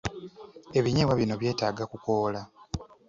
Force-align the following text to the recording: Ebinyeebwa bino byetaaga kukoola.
Ebinyeebwa 0.77 1.15
bino 1.19 1.35
byetaaga 1.41 1.83
kukoola. 1.91 2.41